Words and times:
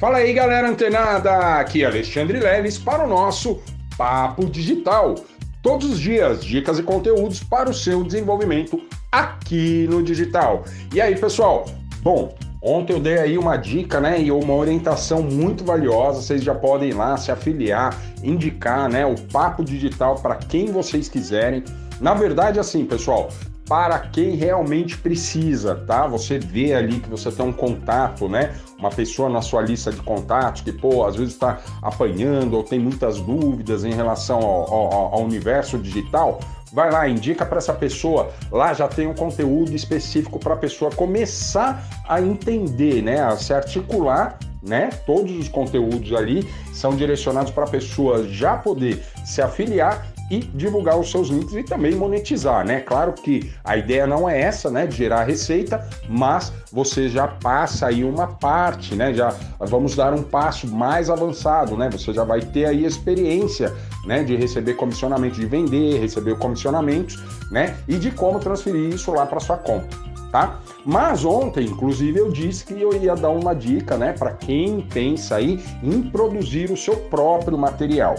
Fala 0.00 0.16
aí, 0.16 0.32
galera 0.32 0.66
antenada! 0.66 1.60
Aqui 1.60 1.84
é 1.84 1.86
Alexandre 1.86 2.40
Leles 2.40 2.78
para 2.78 3.04
o 3.04 3.06
nosso 3.06 3.60
Papo 3.98 4.46
Digital. 4.46 5.14
Todos 5.62 5.90
os 5.90 6.00
dias, 6.00 6.42
dicas 6.42 6.78
e 6.78 6.82
conteúdos 6.82 7.44
para 7.44 7.68
o 7.68 7.74
seu 7.74 8.02
desenvolvimento 8.02 8.80
aqui 9.12 9.86
no 9.90 10.02
digital. 10.02 10.64
E 10.94 11.02
aí, 11.02 11.14
pessoal? 11.18 11.66
Bom, 12.00 12.34
ontem 12.62 12.94
eu 12.94 12.98
dei 12.98 13.18
aí 13.18 13.36
uma 13.36 13.58
dica, 13.58 14.00
né, 14.00 14.18
e 14.18 14.32
uma 14.32 14.54
orientação 14.54 15.22
muito 15.22 15.66
valiosa. 15.66 16.22
Vocês 16.22 16.42
já 16.42 16.54
podem 16.54 16.88
ir 16.88 16.94
lá 16.94 17.18
se 17.18 17.30
afiliar, 17.30 17.94
indicar, 18.24 18.88
né, 18.88 19.04
o 19.04 19.14
Papo 19.30 19.62
Digital 19.62 20.14
para 20.14 20.36
quem 20.36 20.72
vocês 20.72 21.10
quiserem. 21.10 21.62
Na 22.00 22.14
verdade, 22.14 22.58
assim, 22.58 22.86
pessoal, 22.86 23.28
para 23.70 24.00
quem 24.00 24.34
realmente 24.34 24.98
precisa, 24.98 25.76
tá? 25.76 26.04
Você 26.08 26.40
vê 26.40 26.74
ali 26.74 26.98
que 26.98 27.08
você 27.08 27.30
tem 27.30 27.46
um 27.46 27.52
contato, 27.52 28.28
né? 28.28 28.52
Uma 28.76 28.90
pessoa 28.90 29.28
na 29.30 29.40
sua 29.40 29.62
lista 29.62 29.92
de 29.92 30.02
contatos 30.02 30.62
que, 30.62 30.72
pô, 30.72 31.06
às 31.06 31.14
vezes 31.14 31.34
está 31.34 31.60
apanhando 31.80 32.54
ou 32.54 32.64
tem 32.64 32.80
muitas 32.80 33.20
dúvidas 33.20 33.84
em 33.84 33.92
relação 33.92 34.38
ao, 34.38 34.74
ao, 34.74 35.14
ao 35.14 35.22
universo 35.22 35.78
digital. 35.78 36.40
Vai 36.72 36.90
lá, 36.90 37.08
indica 37.08 37.46
para 37.46 37.58
essa 37.58 37.72
pessoa. 37.72 38.32
Lá 38.50 38.74
já 38.74 38.88
tem 38.88 39.06
um 39.06 39.14
conteúdo 39.14 39.72
específico 39.72 40.40
para 40.40 40.54
a 40.54 40.56
pessoa 40.56 40.90
começar 40.90 41.80
a 42.08 42.20
entender, 42.20 43.00
né? 43.02 43.20
A 43.20 43.36
se 43.36 43.54
articular 43.54 44.36
né? 44.62 44.90
Todos 45.06 45.32
os 45.38 45.48
conteúdos 45.48 46.12
ali 46.12 46.46
são 46.74 46.94
direcionados 46.94 47.50
para 47.50 47.64
a 47.64 47.68
pessoa 47.68 48.28
já 48.28 48.58
poder 48.58 49.02
se 49.24 49.40
afiliar 49.40 50.06
e 50.30 50.38
divulgar 50.38 50.98
os 50.98 51.10
seus 51.10 51.28
links 51.28 51.54
e 51.54 51.62
também 51.64 51.94
monetizar, 51.94 52.64
né? 52.64 52.80
Claro 52.80 53.12
que 53.12 53.52
a 53.64 53.76
ideia 53.76 54.06
não 54.06 54.28
é 54.28 54.40
essa, 54.40 54.70
né, 54.70 54.86
de 54.86 54.96
gerar 54.96 55.24
receita, 55.24 55.86
mas 56.08 56.52
você 56.72 57.08
já 57.08 57.26
passa 57.26 57.88
aí 57.88 58.04
uma 58.04 58.28
parte, 58.28 58.94
né? 58.94 59.12
Já 59.12 59.34
vamos 59.58 59.96
dar 59.96 60.14
um 60.14 60.22
passo 60.22 60.68
mais 60.68 61.10
avançado, 61.10 61.76
né? 61.76 61.90
Você 61.90 62.12
já 62.12 62.22
vai 62.22 62.40
ter 62.40 62.66
aí 62.66 62.84
experiência, 62.84 63.74
né, 64.06 64.22
de 64.22 64.36
receber 64.36 64.74
comissionamento, 64.74 65.34
de 65.34 65.46
vender, 65.46 65.98
receber 66.00 66.38
comissionamentos, 66.38 67.20
né? 67.50 67.76
E 67.88 67.96
de 67.96 68.12
como 68.12 68.38
transferir 68.38 68.94
isso 68.94 69.10
lá 69.10 69.26
para 69.26 69.40
sua 69.40 69.56
conta, 69.56 69.96
tá? 70.30 70.60
Mas 70.84 71.24
ontem, 71.24 71.66
inclusive, 71.66 72.18
eu 72.18 72.30
disse 72.30 72.64
que 72.64 72.80
eu 72.80 72.94
ia 72.94 73.16
dar 73.16 73.30
uma 73.30 73.54
dica, 73.54 73.96
né, 73.96 74.12
para 74.12 74.32
quem 74.32 74.80
pensa 74.80 75.36
aí 75.36 75.62
em 75.82 76.02
produzir 76.02 76.70
o 76.70 76.76
seu 76.76 76.96
próprio 76.96 77.58
material 77.58 78.14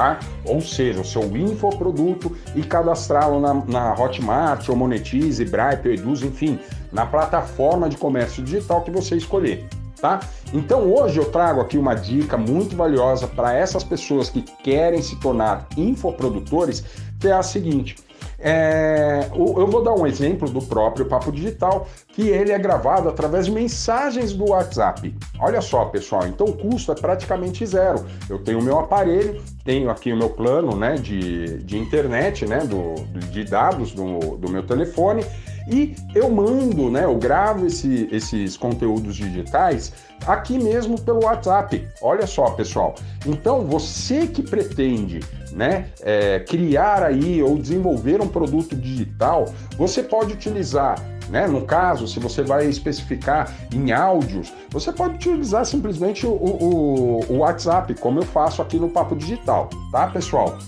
tá? 0.00 0.18
Ou 0.46 0.62
seja, 0.62 1.02
o 1.02 1.04
seu 1.04 1.36
infoproduto 1.36 2.34
e 2.56 2.62
cadastrá-lo 2.62 3.38
na, 3.38 3.52
na 3.52 3.94
Hotmart, 3.94 4.66
ou 4.70 4.74
Monetize, 4.74 5.44
Bripe, 5.44 5.88
ou 5.88 5.92
Eduz, 5.92 6.22
enfim, 6.22 6.58
na 6.90 7.04
plataforma 7.04 7.86
de 7.86 7.98
comércio 7.98 8.42
digital 8.42 8.80
que 8.80 8.90
você 8.90 9.16
escolher. 9.16 9.68
Tá? 10.00 10.20
Então 10.54 10.90
hoje 10.90 11.18
eu 11.18 11.26
trago 11.26 11.60
aqui 11.60 11.76
uma 11.76 11.94
dica 11.94 12.38
muito 12.38 12.74
valiosa 12.74 13.26
para 13.26 13.52
essas 13.52 13.84
pessoas 13.84 14.30
que 14.30 14.40
querem 14.64 15.02
se 15.02 15.20
tornar 15.20 15.68
infoprodutores, 15.76 16.82
que 17.20 17.28
é 17.28 17.32
a 17.32 17.42
seguinte: 17.42 17.96
é, 18.40 19.28
eu 19.34 19.66
vou 19.66 19.82
dar 19.82 19.92
um 19.92 20.06
exemplo 20.06 20.48
do 20.48 20.62
próprio 20.62 21.04
Papo 21.04 21.30
Digital, 21.30 21.86
que 22.08 22.28
ele 22.28 22.52
é 22.52 22.58
gravado 22.58 23.08
através 23.08 23.46
de 23.46 23.52
mensagens 23.52 24.32
do 24.32 24.50
WhatsApp. 24.50 25.14
Olha 25.38 25.60
só, 25.60 25.84
pessoal, 25.86 26.26
então 26.26 26.46
o 26.46 26.52
custo 26.56 26.90
é 26.90 26.94
praticamente 26.94 27.66
zero. 27.66 28.04
Eu 28.28 28.38
tenho 28.38 28.58
o 28.58 28.62
meu 28.62 28.78
aparelho, 28.78 29.40
tenho 29.64 29.90
aqui 29.90 30.12
o 30.12 30.16
meu 30.16 30.30
plano 30.30 30.74
né, 30.74 30.94
de, 30.94 31.58
de 31.58 31.78
internet, 31.78 32.46
né, 32.46 32.60
do, 32.60 32.94
de 33.30 33.44
dados 33.44 33.92
do, 33.92 34.36
do 34.36 34.50
meu 34.50 34.62
telefone, 34.62 35.24
e 35.68 35.94
eu 36.14 36.30
mando, 36.30 36.90
né, 36.90 37.04
eu 37.04 37.16
gravo 37.16 37.66
esse, 37.66 38.08
esses 38.10 38.56
conteúdos 38.56 39.16
digitais 39.16 39.92
aqui 40.26 40.58
mesmo 40.58 41.00
pelo 41.00 41.24
WhatsApp. 41.24 41.88
Olha 42.02 42.26
só, 42.26 42.50
pessoal. 42.50 42.94
Então, 43.26 43.66
você 43.66 44.26
que 44.26 44.42
pretende 44.42 45.20
né, 45.52 45.88
é, 46.02 46.40
criar 46.40 47.02
aí 47.02 47.42
ou 47.42 47.56
desenvolver 47.58 48.20
um 48.20 48.28
produto 48.28 48.76
digital, 48.76 49.46
você 49.76 50.02
pode 50.02 50.32
utilizar 50.32 50.96
né? 51.30 51.46
No 51.46 51.64
caso, 51.64 52.08
se 52.08 52.18
você 52.18 52.42
vai 52.42 52.66
especificar 52.66 53.54
em 53.72 53.92
áudios, 53.92 54.52
você 54.68 54.92
pode 54.92 55.14
utilizar 55.14 55.64
simplesmente 55.64 56.26
o, 56.26 56.30
o, 56.32 57.24
o, 57.28 57.36
WhatsApp, 57.38 57.94
como 57.94 58.18
eu 58.18 58.24
faço 58.24 58.60
aqui 58.60 58.78
no 58.78 58.90
Papo 58.90 59.14
Digital, 59.14 59.70
tá, 59.92 60.08
pessoal? 60.08 60.58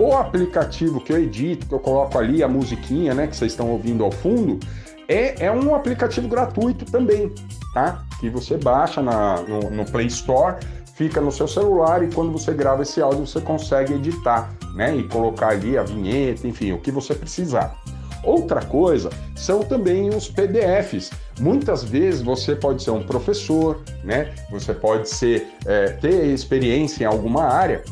O 0.00 0.16
aplicativo 0.16 0.98
que 0.98 1.12
eu 1.12 1.22
edito, 1.22 1.66
que 1.66 1.74
eu 1.74 1.78
coloco 1.78 2.16
ali 2.18 2.42
a 2.42 2.48
musiquinha, 2.48 3.12
né, 3.12 3.26
que 3.26 3.36
vocês 3.36 3.52
estão 3.52 3.70
ouvindo 3.70 4.02
ao 4.02 4.10
fundo, 4.10 4.58
é, 5.06 5.44
é 5.44 5.52
um 5.52 5.74
aplicativo 5.74 6.26
gratuito 6.26 6.86
também, 6.86 7.30
tá? 7.74 8.02
Que 8.18 8.30
você 8.30 8.56
baixa 8.56 9.02
na, 9.02 9.42
no, 9.42 9.70
no 9.70 9.84
Play 9.84 10.06
Store 10.06 10.56
fica 10.94 11.20
no 11.20 11.30
seu 11.30 11.46
celular 11.46 12.02
e 12.02 12.10
quando 12.14 12.32
você 12.32 12.54
grava 12.54 12.80
esse 12.80 13.02
áudio 13.02 13.26
você 13.26 13.42
consegue 13.42 13.92
editar, 13.92 14.50
né? 14.74 14.96
E 14.96 15.06
colocar 15.06 15.48
ali 15.48 15.76
a 15.76 15.82
vinheta, 15.82 16.48
enfim, 16.48 16.72
o 16.72 16.78
que 16.78 16.90
você 16.90 17.14
precisar. 17.14 17.76
Outra 18.24 18.64
coisa 18.64 19.10
são 19.36 19.60
também 19.60 20.08
os 20.08 20.28
PDFs. 20.28 21.10
Muitas 21.38 21.84
vezes 21.84 22.22
você 22.22 22.56
pode 22.56 22.82
ser 22.82 22.92
um 22.92 23.02
professor, 23.02 23.82
né? 24.02 24.32
Você 24.50 24.72
pode 24.72 25.10
ser 25.10 25.46
é, 25.66 25.88
ter 25.88 26.24
experiência 26.26 27.04
em 27.04 27.06
alguma 27.06 27.44
área. 27.44 27.82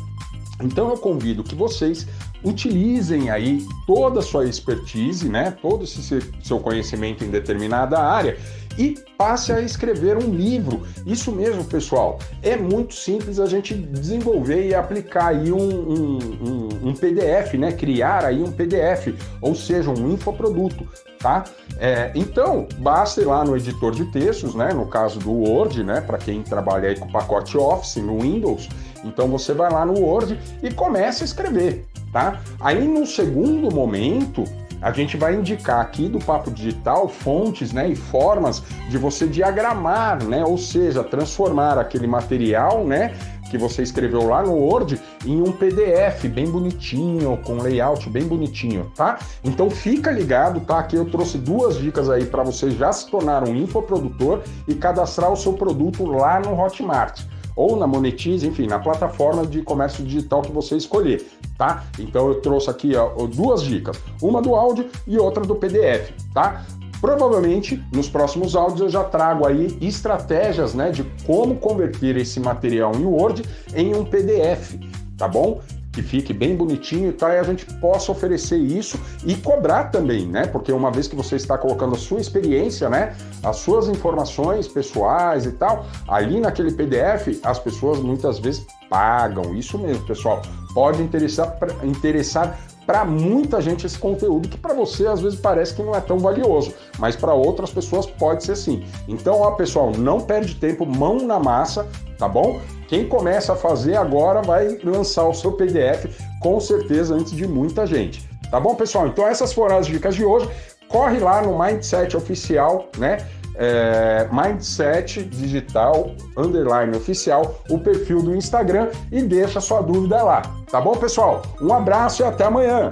Então 0.61 0.89
eu 0.89 0.97
convido 0.97 1.43
que 1.43 1.55
vocês 1.55 2.07
utilizem 2.43 3.29
aí 3.29 3.65
toda 3.87 4.19
a 4.19 4.23
sua 4.23 4.45
expertise, 4.45 5.27
né? 5.27 5.51
Todo 5.61 5.83
esse 5.83 6.21
seu 6.43 6.59
conhecimento 6.59 7.23
em 7.23 7.29
determinada 7.29 7.99
área 7.99 8.37
e 8.79 8.97
passe 9.17 9.51
a 9.51 9.59
escrever 9.59 10.15
um 10.15 10.33
livro. 10.33 10.83
Isso 11.05 11.33
mesmo, 11.33 11.65
pessoal. 11.65 12.17
É 12.41 12.55
muito 12.55 12.93
simples 12.93 13.37
a 13.37 13.45
gente 13.45 13.73
desenvolver 13.73 14.69
e 14.69 14.73
aplicar 14.73 15.27
aí 15.27 15.51
um, 15.51 15.57
um, 15.57 16.17
um, 16.17 16.89
um 16.89 16.93
PDF, 16.93 17.55
né? 17.55 17.73
Criar 17.73 18.23
aí 18.23 18.41
um 18.41 18.51
PDF, 18.53 19.13
ou 19.41 19.53
seja, 19.53 19.89
um 19.89 20.13
infoproduto, 20.13 20.87
tá? 21.19 21.43
É, 21.77 22.09
então, 22.15 22.69
basta 22.77 23.19
ir 23.19 23.25
lá 23.25 23.43
no 23.43 23.57
editor 23.57 23.91
de 23.91 24.05
textos, 24.05 24.55
né? 24.55 24.73
No 24.73 24.87
caso 24.87 25.19
do 25.19 25.33
Word, 25.33 25.83
né? 25.83 25.99
Para 25.99 26.17
quem 26.17 26.41
trabalha 26.41 26.87
aí 26.87 26.97
com 26.97 27.05
o 27.05 27.11
pacote 27.11 27.57
Office 27.57 27.97
no 27.97 28.21
Windows. 28.21 28.69
Então 29.03 29.27
você 29.27 29.53
vai 29.53 29.69
lá 29.69 29.85
no 29.85 29.99
Word 29.99 30.39
e 30.63 30.73
começa 30.73 31.23
a 31.23 31.25
escrever, 31.25 31.85
tá? 32.13 32.41
Aí 32.61 32.87
no 32.87 33.05
segundo 33.05 33.73
momento, 33.73 34.45
a 34.81 34.91
gente 34.91 35.17
vai 35.17 35.35
indicar 35.35 35.81
aqui 35.81 36.07
do 36.07 36.19
Papo 36.19 36.51
Digital 36.51 37.07
fontes 37.07 37.71
né, 37.71 37.89
e 37.89 37.95
formas 37.95 38.63
de 38.89 38.97
você 38.97 39.27
diagramar, 39.27 40.23
né, 40.23 40.43
ou 40.43 40.57
seja, 40.57 41.03
transformar 41.03 41.77
aquele 41.77 42.07
material 42.07 42.85
né, 42.85 43.13
que 43.49 43.57
você 43.57 43.81
escreveu 43.81 44.27
lá 44.27 44.43
no 44.43 44.53
Word 44.53 44.99
em 45.25 45.41
um 45.41 45.51
PDF 45.51 46.25
bem 46.25 46.49
bonitinho, 46.49 47.37
com 47.43 47.57
layout 47.57 48.09
bem 48.09 48.25
bonitinho, 48.25 48.91
tá? 48.95 49.17
Então 49.43 49.69
fica 49.69 50.11
ligado, 50.11 50.61
tá? 50.61 50.79
Aqui 50.79 50.95
eu 50.95 51.05
trouxe 51.05 51.37
duas 51.37 51.77
dicas 51.77 52.09
aí 52.09 52.25
para 52.25 52.43
você 52.43 52.69
já 52.71 52.91
se 52.91 53.09
tornar 53.09 53.47
um 53.47 53.55
infoprodutor 53.55 54.43
e 54.67 54.75
cadastrar 54.75 55.31
o 55.31 55.35
seu 55.35 55.53
produto 55.53 56.05
lá 56.05 56.39
no 56.39 56.57
Hotmart 56.59 57.23
ou 57.59 57.75
na 57.75 57.85
Monetize, 57.85 58.47
enfim, 58.47 58.67
na 58.67 58.79
plataforma 58.79 59.45
de 59.45 59.61
comércio 59.61 60.01
digital 60.01 60.41
que 60.41 60.49
você 60.49 60.77
escolher, 60.77 61.27
tá? 61.57 61.83
Então 61.99 62.29
eu 62.29 62.35
trouxe 62.35 62.69
aqui 62.69 62.95
ó, 62.95 63.09
duas 63.27 63.61
dicas, 63.61 64.01
uma 64.21 64.41
do 64.41 64.55
áudio 64.55 64.89
e 65.05 65.17
outra 65.17 65.43
do 65.43 65.53
PDF, 65.53 66.13
tá? 66.33 66.63
Provavelmente 67.01 67.83
nos 67.91 68.07
próximos 68.07 68.55
áudios 68.55 68.79
eu 68.79 68.89
já 68.89 69.03
trago 69.03 69.45
aí 69.45 69.77
estratégias, 69.81 70.73
né, 70.73 70.89
de 70.89 71.03
como 71.25 71.55
converter 71.55 72.15
esse 72.15 72.39
material 72.39 72.95
em 72.95 73.03
Word 73.03 73.43
em 73.75 73.93
um 73.93 74.05
PDF, 74.05 74.75
tá 75.17 75.27
bom? 75.27 75.59
Que 75.99 76.01
fique 76.01 76.33
bem 76.33 76.55
bonitinho 76.55 77.09
e 77.09 77.13
tal, 77.13 77.29
e 77.29 77.37
a 77.37 77.43
gente 77.43 77.65
possa 77.65 78.11
oferecer 78.11 78.57
isso 78.57 78.97
e 79.25 79.35
cobrar 79.35 79.85
também, 79.85 80.25
né? 80.25 80.47
Porque 80.47 80.71
uma 80.71 80.89
vez 80.89 81.07
que 81.07 81.15
você 81.15 81.35
está 81.35 81.57
colocando 81.57 81.95
a 81.95 81.97
sua 81.97 82.21
experiência, 82.21 82.89
né? 82.89 83.15
As 83.43 83.57
suas 83.57 83.89
informações 83.89 84.67
pessoais 84.67 85.45
e 85.45 85.51
tal, 85.51 85.85
ali 86.07 86.39
naquele 86.39 86.71
PDF, 86.71 87.39
as 87.43 87.59
pessoas 87.59 87.99
muitas 87.99 88.39
vezes 88.39 88.65
pagam. 88.89 89.53
Isso 89.55 89.77
mesmo, 89.77 90.05
pessoal. 90.05 90.41
Pode 90.73 91.01
interessar, 91.01 91.57
interessar 91.83 92.57
para 92.85 93.03
muita 93.03 93.61
gente 93.61 93.85
esse 93.85 93.99
conteúdo 93.99 94.47
que 94.47 94.57
para 94.57 94.73
você 94.73 95.05
às 95.05 95.19
vezes 95.19 95.39
parece 95.39 95.75
que 95.75 95.83
não 95.83 95.93
é 95.93 96.01
tão 96.01 96.17
valioso, 96.17 96.73
mas 96.97 97.15
para 97.15 97.33
outras 97.33 97.69
pessoas 97.71 98.05
pode 98.05 98.43
ser 98.43 98.55
sim. 98.55 98.83
Então, 99.07 99.41
ó, 99.41 99.51
pessoal, 99.51 99.91
não 99.91 100.21
perde 100.21 100.55
tempo, 100.55 100.85
mão 100.85 101.17
na 101.17 101.39
massa, 101.39 101.87
tá 102.17 102.27
bom? 102.27 102.59
Quem 102.89 103.07
começa 103.07 103.53
a 103.53 103.55
fazer 103.55 103.95
agora 103.95 104.41
vai 104.41 104.79
lançar 104.83 105.23
o 105.25 105.33
seu 105.33 105.51
PDF 105.51 106.07
com 106.41 106.59
certeza 106.59 107.13
antes 107.13 107.33
de 107.33 107.47
muita 107.47 107.85
gente. 107.85 108.27
Tá 108.49 108.59
bom, 108.59 108.73
pessoal? 108.73 109.07
Então 109.07 109.27
essas 109.27 109.53
foram 109.53 109.77
as 109.77 109.85
dicas 109.85 110.15
de 110.15 110.25
hoje. 110.25 110.49
Corre 110.87 111.19
lá 111.19 111.39
no 111.43 111.57
Mindset 111.57 112.17
Oficial, 112.17 112.89
né? 112.97 113.17
É, 113.55 114.27
Mindset 114.31 115.23
Digital 115.23 116.11
Underline 116.35 116.97
Oficial, 116.97 117.61
o 117.69 117.77
perfil 117.77 118.23
do 118.23 118.35
Instagram 118.35 118.89
e 119.11 119.21
deixa 119.21 119.61
sua 119.61 119.81
dúvida 119.81 120.23
lá. 120.23 120.41
Tá 120.71 120.81
bom, 120.81 120.95
pessoal? 120.95 121.43
Um 121.61 121.71
abraço 121.71 122.23
e 122.23 122.25
até 122.25 122.45
amanhã! 122.45 122.91